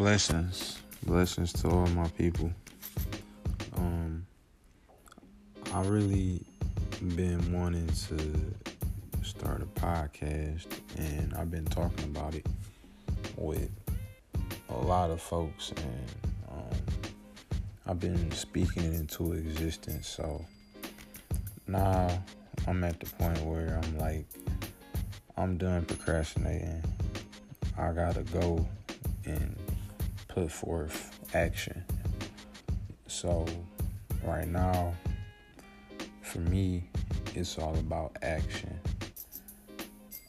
[0.00, 2.50] Blessings, blessings to all my people.
[3.76, 4.24] Um,
[5.74, 6.42] I really
[7.14, 12.46] been wanting to start a podcast, and I've been talking about it
[13.36, 13.70] with
[14.70, 16.78] a lot of folks, and um,
[17.86, 20.08] I've been speaking it into existence.
[20.08, 20.42] So
[21.66, 22.24] now
[22.66, 24.24] I'm at the point where I'm like,
[25.36, 26.82] I'm done procrastinating.
[27.76, 28.66] I gotta go
[29.26, 29.54] and
[30.30, 31.84] put forth action.
[33.08, 33.44] So,
[34.24, 34.94] right now,
[36.22, 36.84] for me,
[37.34, 38.78] it's all about action.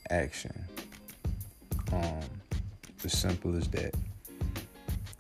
[0.09, 0.65] Action.
[1.93, 2.19] Um,
[3.03, 3.93] as simple as that.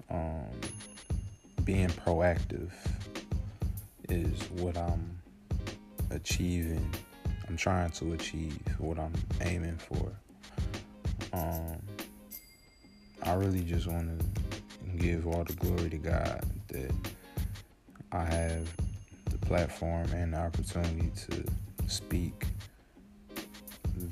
[0.09, 0.49] Um,
[1.63, 2.71] being proactive
[4.09, 5.17] is what I'm
[6.09, 6.89] achieving.
[7.47, 10.11] I'm trying to achieve what I'm aiming for.
[11.33, 11.77] Um,
[13.23, 14.40] I really just want to
[15.01, 16.91] give all the glory to God that
[18.11, 18.69] I have
[19.31, 21.43] the platform and the opportunity to
[21.87, 22.45] speak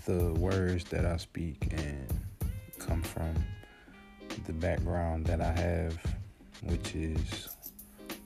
[0.07, 2.07] the words that I speak and
[2.79, 3.35] come from
[4.47, 5.99] the background that I have,
[6.63, 7.49] which is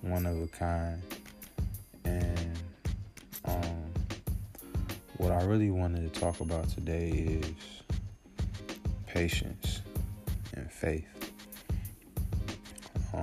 [0.02, 1.02] one of a kind.
[2.06, 2.60] And
[3.44, 3.92] um,
[5.18, 7.56] what I really wanted to talk about today is
[9.06, 9.82] patience
[10.56, 11.13] and faith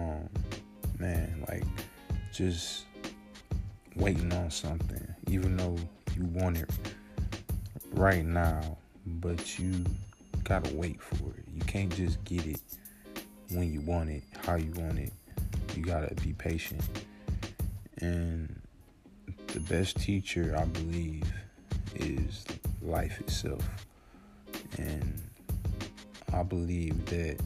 [0.00, 0.28] um,
[0.98, 1.64] man, like
[2.32, 2.86] just
[3.96, 5.76] waiting on something, even though
[6.16, 6.70] you want it
[7.92, 8.76] right now,
[9.06, 9.84] but you
[10.44, 11.44] gotta wait for it.
[11.52, 12.60] You can't just get it
[13.50, 15.12] when you want it, how you want it.
[15.76, 16.82] You gotta be patient.
[17.98, 18.60] And
[19.48, 21.30] the best teacher, I believe,
[21.96, 22.44] is
[22.82, 23.68] life itself.
[24.78, 25.20] And
[26.32, 27.36] I believe that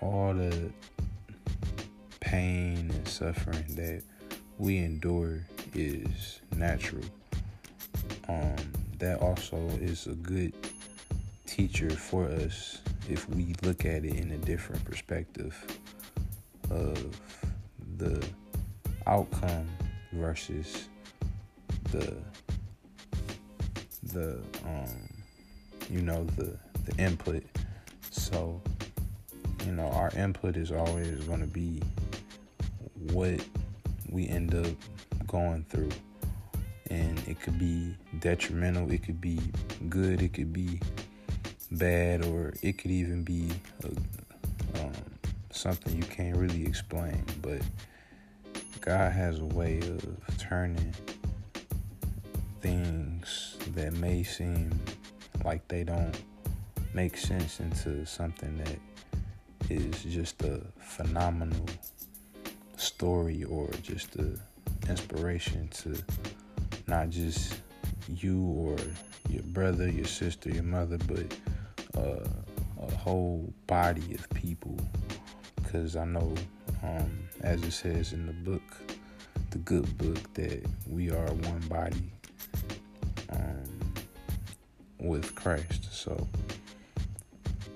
[0.00, 0.70] all the
[2.32, 4.02] pain and suffering that
[4.56, 5.44] we endure
[5.74, 7.04] is natural.
[8.26, 8.56] Um,
[8.98, 10.54] that also is a good
[11.44, 12.78] teacher for us
[13.10, 15.54] if we look at it in a different perspective
[16.70, 17.20] of
[17.98, 18.26] the
[19.06, 19.68] outcome
[20.14, 20.88] versus
[21.90, 22.16] the
[24.14, 24.88] the um
[25.90, 26.56] you know the
[26.86, 27.44] the input
[28.10, 28.62] so
[29.66, 31.80] you know, our input is always going to be
[33.10, 33.44] what
[34.08, 34.66] we end up
[35.26, 35.90] going through.
[36.90, 39.40] And it could be detrimental, it could be
[39.88, 40.80] good, it could be
[41.70, 43.50] bad, or it could even be
[43.84, 44.92] a, um,
[45.50, 47.24] something you can't really explain.
[47.40, 47.62] But
[48.80, 50.94] God has a way of turning
[52.60, 54.70] things that may seem
[55.44, 56.14] like they don't
[56.94, 58.78] make sense into something that
[59.70, 61.64] is just a phenomenal
[63.02, 64.38] story or just the
[64.88, 66.00] inspiration to
[66.86, 67.60] not just
[68.08, 68.76] you or
[69.28, 71.36] your brother, your sister, your mother, but
[72.00, 72.24] uh,
[72.80, 74.78] a whole body of people.
[75.56, 76.32] Because I know,
[76.84, 78.62] um, as it says in the book,
[79.50, 82.12] the good book, that we are one body
[83.30, 83.94] um,
[85.00, 85.92] with Christ.
[85.92, 86.28] So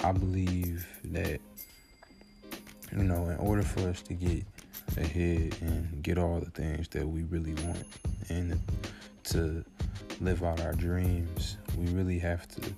[0.04, 1.40] I believe that
[2.96, 4.44] you know, in order for us to get
[4.96, 7.84] ahead and get all the things that we really want
[8.28, 8.60] and
[9.24, 9.64] to
[10.20, 12.72] live out our dreams, we really have to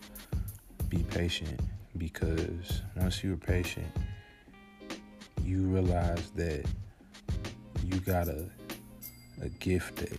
[0.89, 1.61] be patient
[1.97, 3.87] because once you're patient,
[5.45, 6.65] you realize that
[7.84, 8.45] you got a,
[9.43, 10.19] a gift that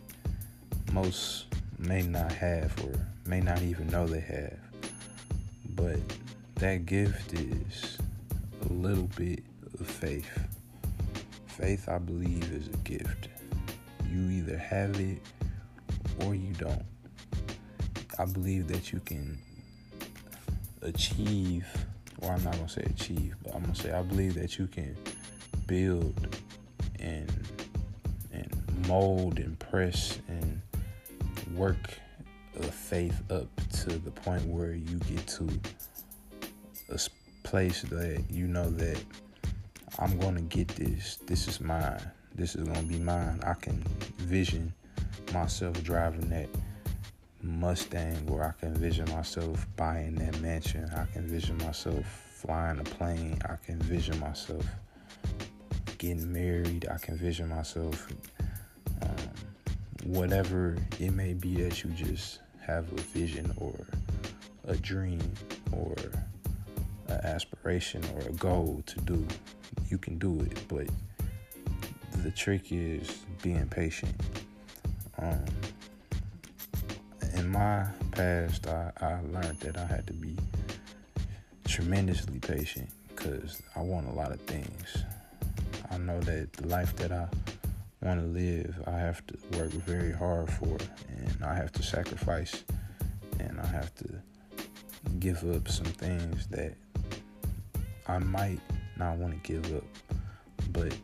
[0.92, 1.46] most
[1.78, 2.94] may not have or
[3.26, 4.58] may not even know they have.
[5.76, 6.00] But
[6.56, 7.98] that gift is
[8.70, 9.44] a little bit
[9.80, 10.30] of faith.
[11.60, 13.28] Faith, I believe, is a gift.
[14.10, 15.20] You either have it
[16.24, 16.86] or you don't.
[18.18, 19.38] I believe that you can
[20.82, 21.68] achieve,
[22.20, 24.96] or I'm not gonna say achieve, but I'm gonna say I believe that you can
[25.68, 26.38] build
[27.00, 27.32] and
[28.32, 30.62] and mold and press and
[31.56, 32.00] work
[32.60, 33.48] a faith up
[33.84, 35.50] to the point where you get to
[36.90, 37.00] a
[37.44, 38.98] place that you know that
[40.00, 41.18] I'm gonna get this.
[41.28, 42.00] This is mine.
[42.34, 43.42] This is gonna be mine.
[43.46, 43.84] I can
[44.18, 44.74] vision
[45.34, 46.48] myself driving that
[47.42, 50.90] Mustang, or I can vision myself buying that mansion.
[50.96, 53.40] I can vision myself flying a plane.
[53.44, 54.66] I can vision myself
[55.98, 56.88] getting married.
[56.90, 58.08] I can vision myself,
[59.02, 59.18] um,
[60.06, 63.76] whatever it may be that you just have a vision or
[64.66, 65.22] a dream
[65.74, 65.96] or
[67.08, 69.28] an aspiration or a goal to do,
[69.90, 70.64] you can do it.
[70.68, 70.88] But
[72.24, 74.14] the trick is being patient.
[75.18, 75.46] Um,
[77.34, 80.36] in my past, I, I learned that I had to be
[81.66, 85.04] tremendously patient because I want a lot of things.
[85.92, 87.28] I know that the life that I
[88.02, 90.78] want to live, I have to work very hard for,
[91.10, 92.64] and I have to sacrifice,
[93.40, 94.08] and I have to
[95.20, 96.76] give up some things that
[98.08, 98.60] I might
[99.00, 99.84] not want to give up.
[100.72, 100.96] But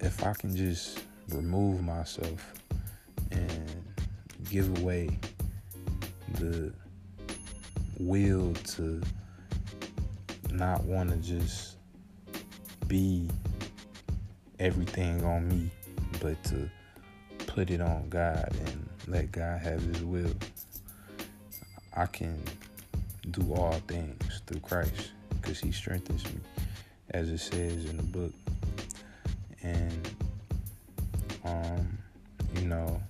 [0.00, 2.54] if I can just remove myself
[3.30, 3.84] and
[4.50, 5.18] give away
[6.34, 6.72] the
[7.98, 9.00] will to
[10.50, 11.76] not want to just
[12.86, 13.28] be
[14.58, 15.70] everything on me,
[16.20, 16.70] but to
[17.46, 20.32] put it on God and let God have His will.
[21.96, 22.42] I can
[23.30, 26.40] do all things through Christ because He strengthens me,
[27.10, 28.32] as it says in the book.
[29.62, 30.08] And,
[31.44, 31.98] um,
[32.54, 33.02] you know,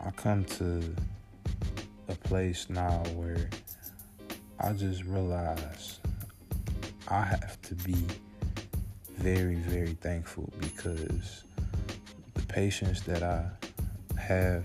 [0.00, 0.82] I come to
[2.08, 3.48] a place now where
[4.60, 6.00] I just realize
[7.08, 7.96] I have to be
[9.16, 11.44] very, very thankful because
[12.34, 13.46] the patience that I
[14.20, 14.64] have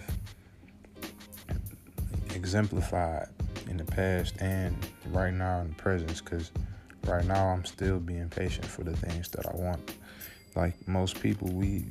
[2.35, 3.27] exemplified
[3.69, 4.75] in the past and
[5.11, 6.51] right now in the present, because
[7.05, 9.95] right now I'm still being patient for the things that I want.
[10.55, 11.85] Like most people, we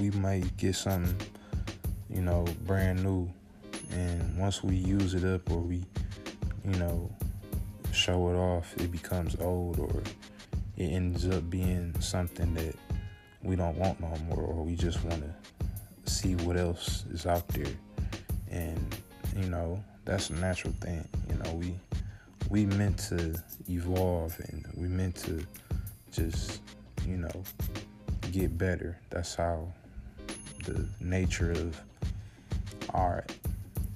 [0.00, 1.14] we might get something,
[2.10, 3.30] you know, brand new,
[3.92, 5.84] and once we use it up or we,
[6.64, 7.10] you know,
[7.92, 10.02] show it off, it becomes old or
[10.76, 12.74] it ends up being something that
[13.42, 17.46] we don't want no more or we just want to see what else is out
[17.48, 17.72] there.
[18.50, 18.94] And
[19.36, 21.06] you know, that's a natural thing.
[21.28, 21.74] You know, we
[22.52, 23.34] we meant to
[23.68, 25.44] evolve and we meant to
[26.12, 26.60] just,
[27.06, 27.42] you know,
[28.30, 29.00] get better.
[29.10, 29.72] That's how
[30.64, 31.80] the nature of
[32.90, 33.24] our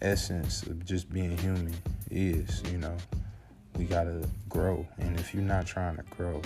[0.00, 1.74] essence of just being human
[2.10, 2.96] is, you know
[3.78, 4.86] we gotta grow.
[4.98, 6.40] And if you're not trying to grow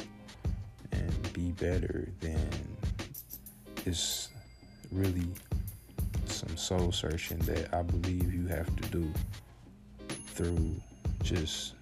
[0.92, 2.48] and be better, then
[3.86, 4.28] it's
[4.90, 5.28] really
[6.26, 9.12] some soul searching that I believe you have to do
[10.34, 10.74] through
[11.22, 11.74] just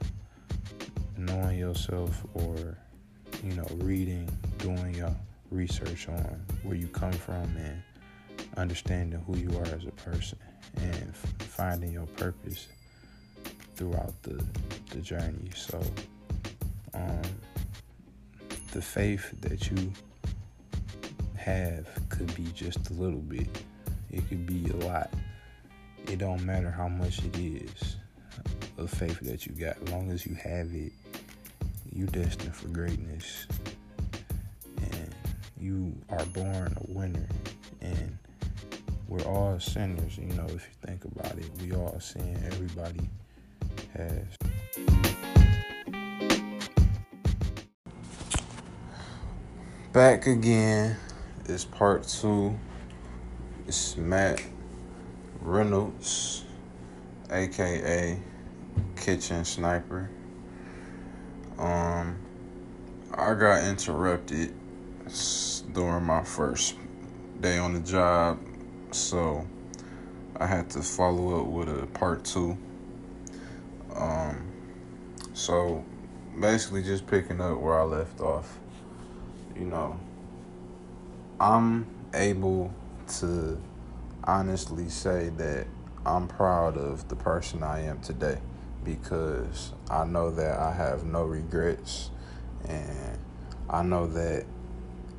[1.18, 2.78] knowing yourself or,
[3.42, 5.14] you know, reading, doing your
[5.50, 7.82] research on where you come from and
[8.56, 10.38] understanding who you are as a person
[10.76, 12.68] and finding your purpose
[13.74, 14.42] throughout the,
[14.90, 15.50] the journey.
[15.54, 15.80] So,
[16.94, 17.22] um,
[18.72, 19.92] the faith that you
[21.36, 23.48] have could be just a little bit.
[24.10, 25.12] It could be a lot.
[26.06, 27.96] It don't matter how much it is
[28.76, 29.76] of faith that you got.
[29.82, 30.92] As long as you have it,
[31.98, 33.48] you destined for greatness.
[34.76, 35.14] And
[35.60, 37.26] you are born a winner.
[37.80, 38.16] And
[39.08, 41.50] we're all sinners, you know, if you think about it.
[41.60, 42.40] We all sin.
[42.46, 43.10] Everybody
[43.96, 44.26] has.
[49.92, 50.96] Back again
[51.46, 52.56] is part two.
[53.66, 54.40] It's Matt
[55.40, 56.44] Reynolds,
[57.28, 58.16] aka
[58.94, 60.08] Kitchen Sniper.
[61.58, 62.16] Um,
[63.12, 64.54] I got interrupted
[65.72, 66.76] during my first
[67.40, 68.38] day on the job,
[68.92, 69.44] so
[70.36, 72.56] I had to follow up with a part two.
[73.96, 74.52] Um,
[75.34, 75.84] so
[76.40, 78.60] basically, just picking up where I left off,
[79.56, 79.98] you know,
[81.40, 82.72] I'm able
[83.18, 83.60] to
[84.22, 85.66] honestly say that
[86.06, 88.38] I'm proud of the person I am today
[88.84, 92.10] because I know that I have no regrets
[92.66, 93.18] and
[93.68, 94.44] I know that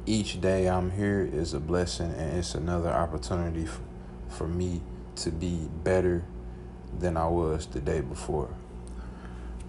[0.05, 3.67] each day I'm here is a blessing and it's another opportunity
[4.27, 4.81] for, me
[5.15, 6.23] to be better
[6.97, 8.49] than I was the day before.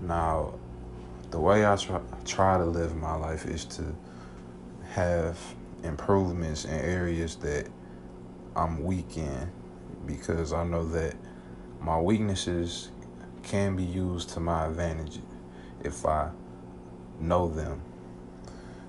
[0.01, 0.55] Now,
[1.31, 3.95] the way I try, try to live my life is to
[4.93, 5.39] have
[5.83, 7.69] improvements in areas that
[8.57, 9.51] I'm weak in
[10.07, 11.15] because I know that
[11.81, 12.91] my weaknesses
[13.43, 15.21] can be used to my advantage
[15.83, 16.31] if I
[17.19, 17.83] know them.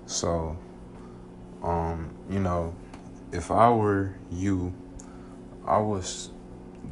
[0.05, 0.57] So,
[1.63, 2.75] um, you know,
[3.31, 4.73] if I were you,
[5.65, 6.05] I would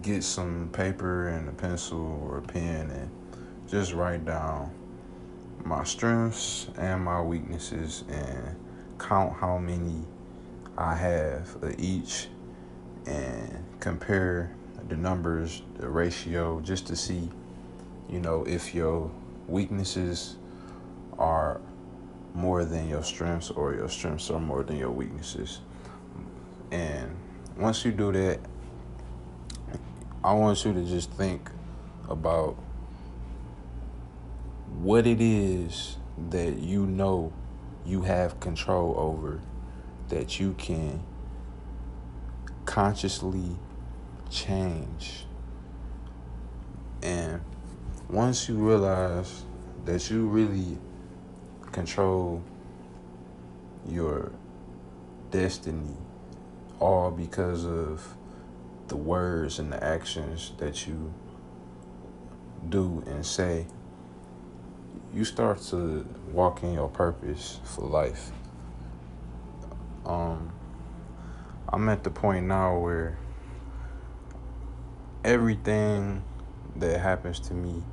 [0.01, 3.11] get some paper and a pencil or a pen and
[3.67, 4.71] just write down
[5.65, 8.55] my strengths and my weaknesses and
[8.97, 10.03] count how many
[10.77, 12.27] I have of each
[13.05, 14.55] and compare
[14.87, 17.29] the numbers, the ratio, just to see,
[18.09, 19.11] you know, if your
[19.47, 20.37] weaknesses
[21.17, 21.61] are
[22.33, 25.59] more than your strengths or your strengths are more than your weaknesses.
[26.71, 27.15] And
[27.57, 28.39] once you do that,
[30.23, 31.49] I want you to just think
[32.07, 32.55] about
[34.79, 35.97] what it is
[36.29, 37.33] that you know
[37.85, 39.41] you have control over
[40.09, 41.03] that you can
[42.65, 43.57] consciously
[44.29, 45.25] change.
[47.01, 47.41] And
[48.09, 49.43] once you realize
[49.85, 50.77] that you really
[51.71, 52.43] control
[53.87, 54.31] your
[55.29, 55.95] destiny
[56.79, 58.15] all because of
[58.87, 61.13] the words and the actions that you
[62.67, 63.67] do and say,
[65.13, 68.31] you start to walk in your purpose for life.
[70.05, 70.51] Um,
[71.71, 73.17] I'm at the point now where
[75.23, 76.23] everything
[76.75, 77.83] that happens to me,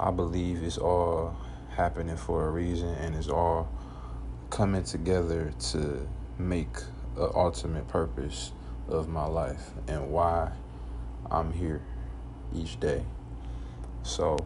[0.00, 1.36] I believe it's all
[1.76, 3.68] happening for a reason and it's all
[4.50, 6.06] coming together to
[6.38, 6.76] make
[7.16, 8.52] an ultimate purpose
[8.88, 10.52] of my life and why
[11.30, 11.82] I'm here
[12.54, 13.04] each day.
[14.02, 14.38] So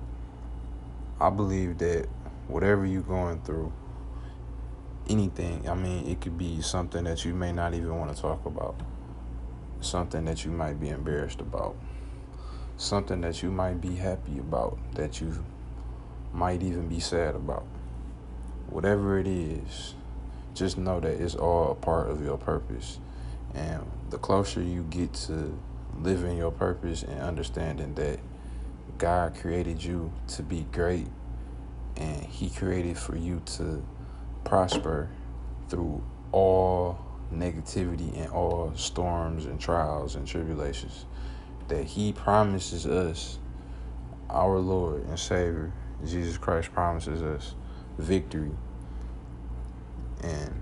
[1.20, 2.06] I believe that
[2.48, 3.72] whatever you're going through,
[5.08, 8.44] anything, I mean, it could be something that you may not even want to talk
[8.44, 8.76] about,
[9.80, 11.76] something that you might be embarrassed about,
[12.76, 15.44] something that you might be happy about, that you
[16.32, 17.64] might even be sad about.
[18.68, 19.94] Whatever it is,
[20.54, 22.98] just know that it's all a part of your purpose.
[23.54, 25.58] And the closer you get to
[26.00, 28.18] living your purpose and understanding that
[28.98, 31.06] God created you to be great
[31.96, 33.84] and He created for you to
[34.44, 35.08] prosper
[35.68, 36.02] through
[36.32, 36.98] all
[37.32, 41.06] negativity and all storms and trials and tribulations,
[41.68, 43.38] that He promises us,
[44.30, 45.72] our Lord and Savior,
[46.04, 47.54] Jesus Christ promises us
[47.98, 48.52] victory.
[50.22, 50.60] And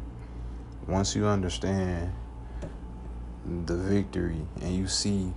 [0.87, 2.13] once you understand
[3.67, 5.33] the victory and you see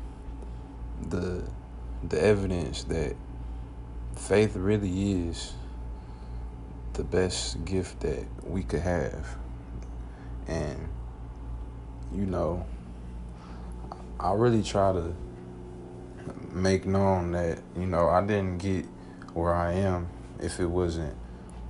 [1.10, 1.44] the
[2.08, 3.16] the evidence that
[4.16, 5.54] faith really is
[6.94, 9.36] the best gift that we could have.
[10.48, 10.90] And
[12.14, 12.66] you know,
[14.20, 15.14] I really try to
[16.52, 18.86] make known that, you know, I didn't get
[19.34, 20.08] where I am
[20.40, 21.16] if it wasn't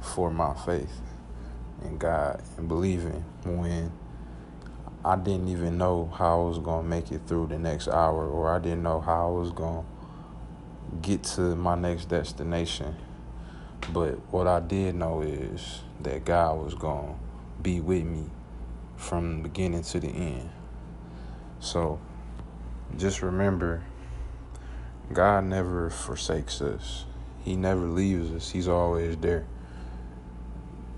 [0.01, 1.01] for my faith
[1.83, 3.91] in God and believing when
[5.03, 8.53] I didn't even know how I was to make it through the next hour or
[8.53, 9.85] I didn't know how I was to
[11.01, 12.95] get to my next destination.
[13.93, 17.15] But what I did know is that God was to
[17.61, 18.25] be with me
[18.95, 20.49] from the beginning to the end.
[21.59, 21.99] So
[22.97, 23.83] just remember,
[25.11, 27.05] God never forsakes us.
[27.43, 28.49] He never leaves us.
[28.49, 29.45] He's always there.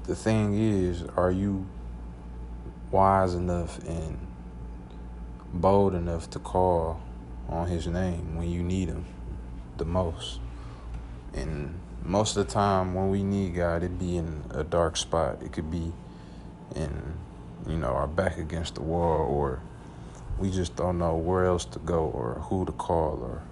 [0.04, 1.68] The thing is, are you
[2.90, 4.18] wise enough and
[5.54, 7.02] bold enough to call
[7.48, 9.06] on his name when you need him
[9.78, 10.40] the most?
[11.34, 15.44] And most of the time when we need God, it be in a dark spot.
[15.44, 15.94] It could be
[16.76, 17.14] in,
[17.68, 19.62] you know, our back against the wall or
[20.40, 23.44] we just don't know where else to go or who to call or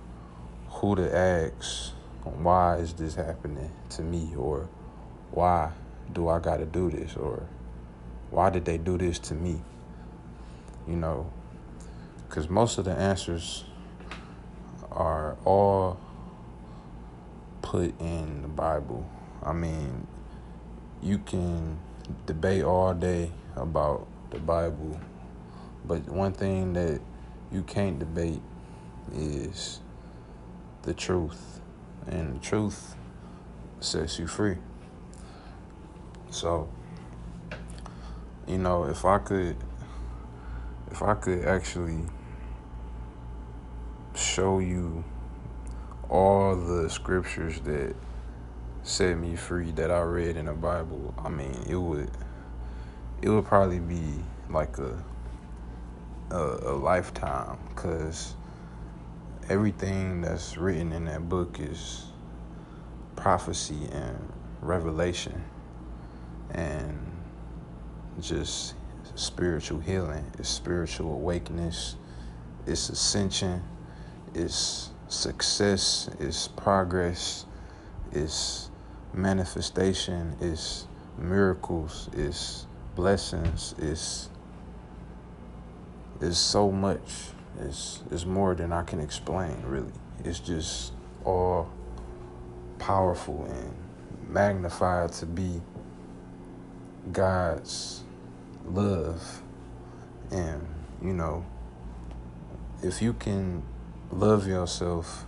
[0.78, 1.92] who to ask
[2.24, 4.70] why is this happening to me or
[5.32, 5.72] why
[6.14, 7.48] do I got to do this or
[8.30, 9.60] why did they do this to me?
[10.88, 11.32] You know,
[12.28, 13.64] because most of the answers
[14.92, 16.00] are all
[17.64, 19.10] put in the Bible.
[19.44, 20.06] I mean,
[21.02, 21.80] you can
[22.28, 25.00] debate all day about the Bible,
[25.86, 27.02] but one thing that
[27.52, 28.42] you can't debate
[29.16, 29.80] is
[30.84, 31.62] the truth
[32.08, 32.96] and the truth
[33.80, 34.58] sets you free.
[36.30, 36.70] So,
[38.48, 39.58] you know, if I could,
[40.92, 42.02] if I could actually
[44.16, 45.04] show you
[46.10, 47.96] all the scriptures that
[48.84, 52.10] set me free that I read in the Bible, I mean, it would,
[53.22, 54.20] it would probably be
[54.50, 55.04] like a,
[56.32, 58.36] a, a lifetime, cause
[59.50, 62.06] everything that's written in that book is
[63.16, 65.44] prophecy and revelation
[66.52, 67.00] and
[68.20, 68.76] just
[69.16, 70.26] spiritual healing.
[70.38, 71.96] It's spiritual awakeness.
[72.66, 73.64] It's ascension.
[74.34, 76.10] It's success.
[76.20, 77.46] It's progress.
[78.12, 78.70] It's
[79.14, 80.36] manifestation.
[80.42, 80.88] It's
[81.18, 82.10] miracles.
[82.14, 83.76] It's blessings.
[83.78, 84.30] It's
[86.20, 89.92] it's so much it's, it's more than I can explain, really.
[90.24, 90.94] It's just
[91.26, 91.70] all
[92.80, 93.74] powerful and
[94.30, 95.62] magnified to be
[97.12, 98.04] God's
[98.66, 99.42] love.
[100.32, 100.66] And,
[101.02, 101.46] you know,
[102.84, 103.64] if you can
[104.12, 105.26] love yourself,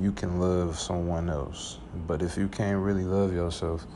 [0.00, 1.78] you can love someone else.
[2.06, 3.86] But if you can't really love yourself,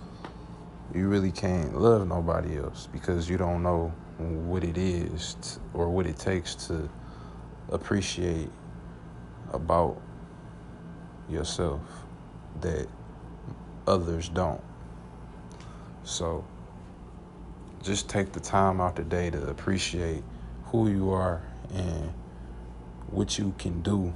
[0.95, 5.89] you really can't love nobody else because you don't know what it is to, or
[5.89, 6.89] what it takes to
[7.71, 8.51] appreciate
[9.53, 10.01] about
[11.29, 11.81] yourself
[12.61, 12.87] that
[13.87, 14.63] others don't.
[16.05, 16.45] So
[17.83, 20.23] just take the time out the day to appreciate
[20.67, 21.43] who you are
[21.75, 22.13] and
[23.11, 24.13] what you can do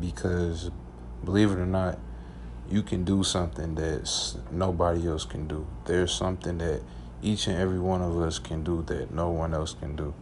[0.00, 0.70] because
[1.24, 1.98] believe it or not,
[2.68, 5.66] you can do something that nobody else can do.
[5.84, 6.82] There's something that
[7.22, 10.14] each and every one of us can do that no one else can do.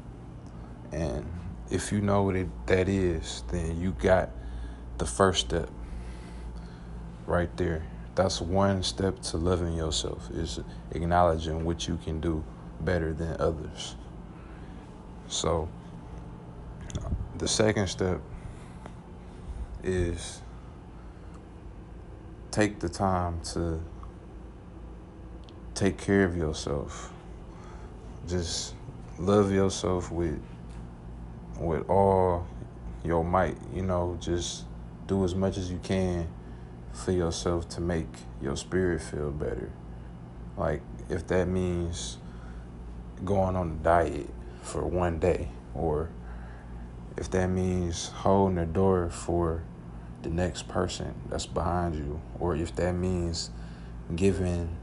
[0.93, 1.27] And
[1.73, 4.29] if you know what it, that is, then you got
[4.99, 5.71] the first step
[7.27, 7.83] right there.
[8.15, 10.61] That's one step to loving yourself is
[10.91, 12.45] acknowledging what you can do
[12.79, 13.97] better than others.
[15.29, 15.71] So
[17.39, 18.21] the second step
[19.83, 20.43] is
[22.51, 23.81] take the time to
[25.73, 27.11] take care of yourself.
[28.29, 28.75] Just
[29.19, 30.39] love yourself with
[31.63, 32.47] with all
[33.05, 34.65] your might, you know, just
[35.07, 36.29] do as much as you can
[36.93, 38.09] for yourself to make
[38.41, 39.71] your spirit feel better.
[40.57, 42.19] Like if that means
[43.25, 44.29] going on a diet
[44.63, 46.11] for one day or
[47.17, 49.63] if that means holding the door for
[50.23, 53.51] the next person that's behind you, or if that means
[54.15, 54.77] giving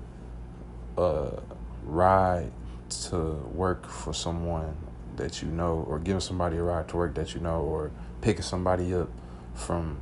[0.97, 1.41] a
[1.83, 2.51] ride
[2.89, 3.17] to
[3.53, 4.75] work for someone
[5.19, 8.41] that you know, or giving somebody a ride to work that you know, or picking
[8.41, 9.09] somebody up
[9.53, 9.99] from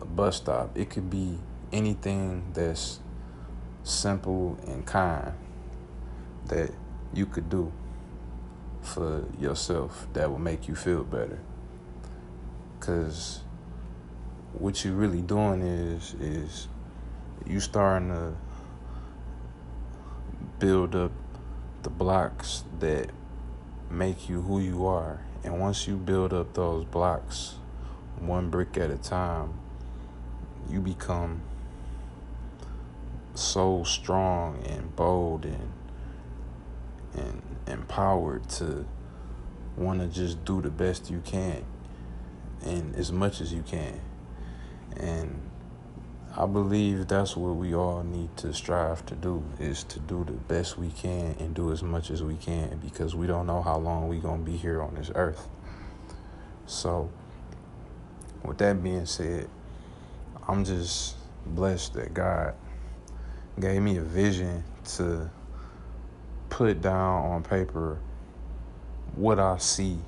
[0.00, 0.76] a bus stop.
[0.76, 1.38] It could be
[1.72, 3.00] anything that's
[3.82, 5.32] simple and kind
[6.46, 6.70] that
[7.12, 7.72] you could do
[8.82, 11.40] for yourself that will make you feel better.
[12.78, 13.40] Because
[14.52, 16.68] what you're really doing is is
[17.46, 18.34] you starting to
[20.58, 21.12] build up
[21.82, 23.10] the blocks that
[23.94, 25.20] make you who you are.
[25.42, 27.56] And once you build up those blocks
[28.18, 29.54] one brick at a time,
[30.70, 31.42] you become
[33.34, 35.72] so strong and bold and
[37.14, 38.86] and empowered to
[39.76, 41.64] want to just do the best you can
[42.64, 44.00] and as much as you can.
[44.96, 45.50] And
[46.36, 50.32] I believe that's what we all need to strive to do is to do the
[50.32, 53.78] best we can and do as much as we can because we don't know how
[53.78, 55.46] long we're going to be here on this earth.
[56.66, 57.08] So,
[58.42, 59.48] with that being said,
[60.48, 61.14] I'm just
[61.46, 62.54] blessed that God
[63.60, 64.64] gave me a vision
[64.96, 65.30] to
[66.50, 68.00] put down on paper
[69.14, 69.98] what I see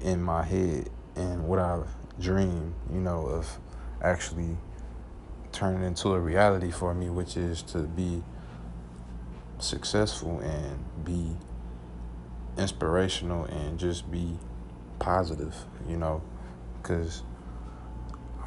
[0.00, 1.84] in my head and what I
[2.18, 3.60] dream, you know, of
[4.02, 4.56] actually
[5.56, 8.22] turning into a reality for me, which is to be
[9.58, 11.34] successful and be
[12.58, 14.36] inspirational and just be
[14.98, 15.54] positive,
[15.88, 16.22] you know,
[16.76, 17.22] because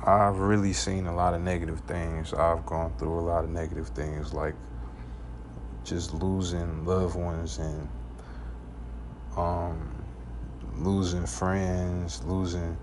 [0.06, 2.32] I've really seen a lot of negative things.
[2.32, 4.54] I've gone through a lot of negative things like
[5.84, 7.90] just losing loved ones and
[9.36, 9.96] um,
[10.76, 12.78] losing friends, losing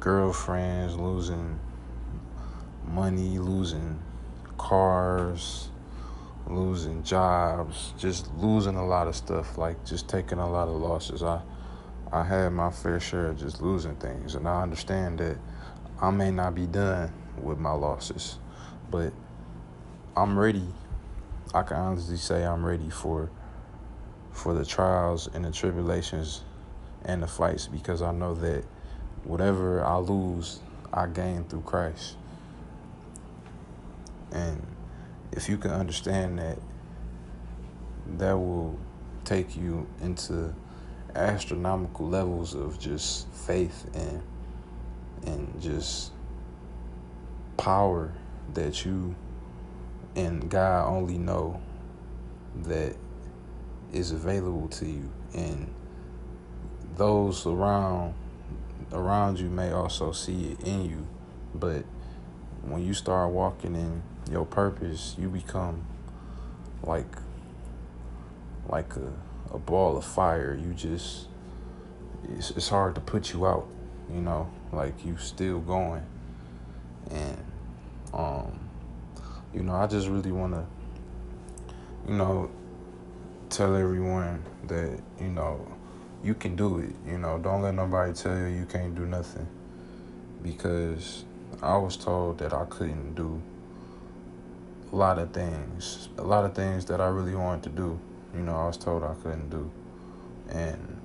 [0.00, 1.60] girlfriends, losing
[2.88, 4.00] money, losing
[4.56, 5.70] cars,
[6.46, 11.22] losing jobs, just losing a lot of stuff, like just taking a lot of losses.
[11.22, 11.40] I
[12.10, 15.36] I had my fair share of just losing things and I understand that
[16.00, 18.38] I may not be done with my losses,
[18.90, 19.12] but
[20.16, 20.66] I'm ready.
[21.52, 23.30] I can honestly say I'm ready for
[24.32, 26.42] for the trials and the tribulations
[27.04, 28.64] and the fights because I know that
[29.24, 30.60] whatever I lose,
[30.92, 32.16] I gain through Christ.
[34.32, 34.66] And
[35.32, 36.58] if you can understand that,
[38.18, 38.78] that will
[39.24, 40.54] take you into
[41.14, 44.22] astronomical levels of just faith and
[45.26, 46.12] and just
[47.56, 48.12] power
[48.54, 49.14] that you
[50.14, 51.60] and God only know
[52.62, 52.96] that
[53.92, 55.10] is available to you.
[55.34, 55.72] And
[56.96, 58.14] those around
[58.92, 61.06] around you may also see it in you
[61.54, 61.84] but
[62.70, 65.82] when you start walking in your purpose you become
[66.82, 67.16] like
[68.68, 69.12] like a,
[69.54, 71.26] a ball of fire you just
[72.30, 73.66] it's, it's hard to put you out
[74.12, 76.04] you know like you still going
[77.10, 77.38] and
[78.12, 78.68] um
[79.54, 80.64] you know, I just really want to,
[82.06, 82.50] you know,
[83.48, 85.66] tell everyone that, you know,
[86.22, 86.94] you can do it.
[87.06, 89.46] You know, don't let nobody tell you you can't do nothing.
[90.42, 91.24] Because
[91.62, 93.42] I was told that I couldn't do
[94.92, 98.00] a lot of things, a lot of things that I really wanted to do.
[98.34, 99.70] You know, I was told I couldn't do.
[100.50, 101.00] And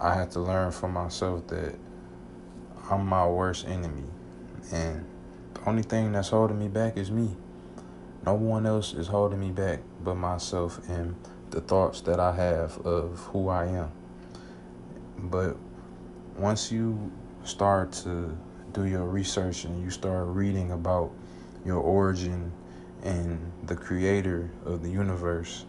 [0.00, 1.74] I had to learn for myself that
[2.90, 4.04] I'm my worst enemy.
[4.72, 5.04] And
[5.54, 7.36] the only thing that's holding me back is me.
[8.24, 11.16] No one else is holding me back but myself and
[11.50, 13.90] the thoughts that I have of who I am.
[15.18, 15.56] But
[16.36, 17.10] once you
[17.44, 18.36] start to
[18.78, 21.10] do your research and you start reading about
[21.64, 22.52] your origin
[23.02, 25.64] and the creator of the universe,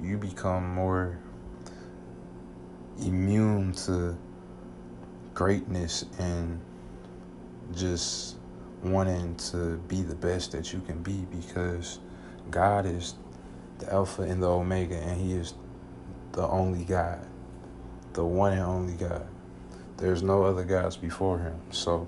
[0.00, 1.18] you become more
[3.02, 4.16] immune to
[5.34, 6.58] greatness and
[7.74, 8.36] just
[8.82, 11.98] wanting to be the best that you can be because
[12.50, 13.16] God is
[13.80, 15.52] the Alpha and the Omega and He is
[16.32, 17.20] the only God,
[18.14, 19.26] the one and only God.
[19.98, 21.60] There's no other gods before Him.
[21.70, 22.06] So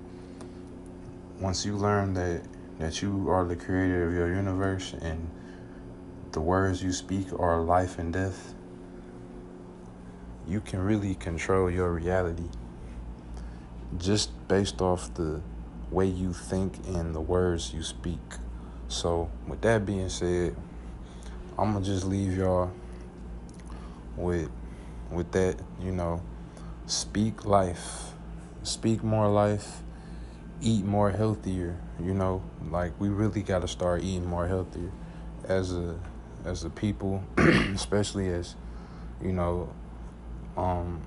[1.43, 2.41] once you learn that
[2.79, 5.29] that you are the creator of your universe and
[6.31, 8.55] the words you speak are life and death,
[10.47, 12.49] you can really control your reality.
[13.97, 15.41] Just based off the
[15.91, 18.21] way you think and the words you speak.
[18.87, 20.55] So, with that being said,
[21.59, 22.71] I'm gonna just leave y'all
[24.15, 24.49] with
[25.11, 26.21] with that, you know,
[26.85, 28.13] speak life,
[28.63, 29.83] speak more life,
[30.63, 34.91] eat more healthier, you know, like we really got to start eating more healthier
[35.43, 35.99] as a
[36.45, 38.55] as a people, especially as
[39.21, 39.69] you know,
[40.57, 41.01] um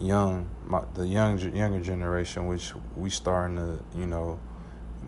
[0.00, 4.40] young my, the young younger generation which we starting to you know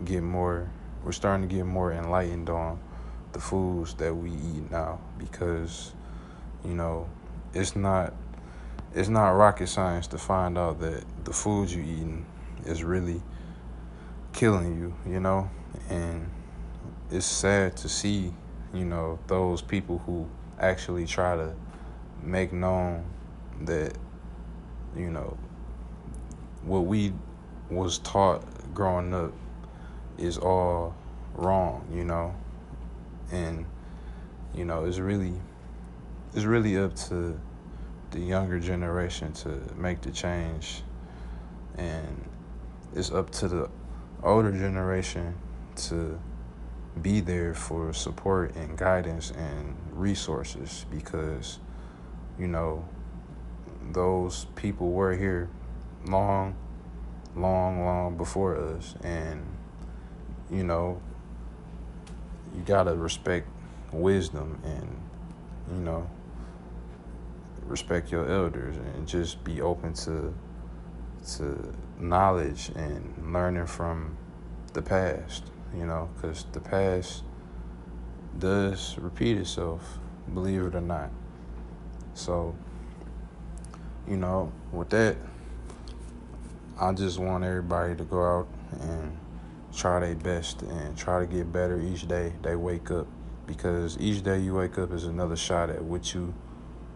[0.05, 0.69] get more
[1.03, 2.79] we're starting to get more enlightened on
[3.33, 5.93] the foods that we eat now because
[6.63, 7.09] you know
[7.53, 8.13] it's not
[8.93, 12.25] it's not rocket science to find out that the foods you eating
[12.65, 13.21] is really
[14.35, 15.49] killing you you know?
[15.89, 16.29] And
[17.09, 18.33] it's sad to see
[18.73, 20.27] you know those people who
[20.59, 21.53] actually try to
[22.21, 23.05] make known
[23.61, 23.97] that
[24.95, 25.37] you know,
[26.63, 27.13] what we
[27.69, 28.43] was taught
[28.73, 29.33] growing up
[30.17, 30.95] is all
[31.35, 32.33] wrong, you know,
[33.31, 33.65] and
[34.53, 35.33] you know it's really
[36.33, 37.39] it's really up to
[38.11, 40.83] the younger generation to make the change,
[41.77, 42.23] and
[42.95, 43.69] it's up to the
[44.25, 45.35] older generation
[45.75, 46.19] to
[47.01, 51.59] be there for support and guidance and resources because
[52.39, 52.85] you know
[53.91, 55.49] those people were here
[56.07, 56.55] long,
[57.35, 58.95] long, long before us.
[59.03, 59.45] And,
[60.49, 61.01] you know,
[62.55, 63.47] you got to respect
[63.91, 64.97] wisdom and,
[65.71, 66.09] you know,
[67.65, 70.33] respect your elders and just be open to
[71.37, 74.17] to knowledge and learning from
[74.73, 77.23] the past, you know, because the past
[78.37, 79.99] does repeat itself,
[80.33, 81.09] believe it or not.
[82.13, 82.55] So,
[84.07, 85.17] you know, with that,
[86.79, 88.47] I just want everybody to go out
[88.81, 89.17] and
[89.73, 93.07] try their best and try to get better each day they wake up
[93.45, 96.33] because each day you wake up is another shot at what you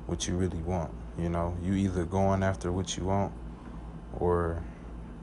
[0.08, 0.92] what you really want.
[1.18, 3.32] You know, you either going after what you want
[4.20, 4.64] or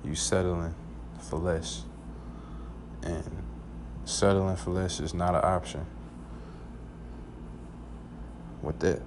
[0.07, 0.75] you settling
[1.21, 1.85] for less.
[3.03, 3.45] And
[4.05, 5.85] settling for less is not an option.
[8.63, 9.03] With that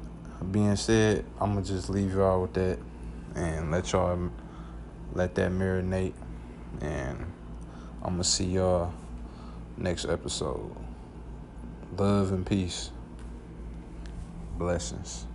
[0.52, 2.80] being said, I'm gonna just leave y'all with that
[3.36, 4.30] and let y'all
[5.14, 6.14] let that marinate.
[6.82, 7.26] And
[8.02, 8.94] I'm gonna see y'all
[9.78, 10.76] next episode.
[11.98, 12.92] Love and peace.
[14.58, 15.26] Blessings.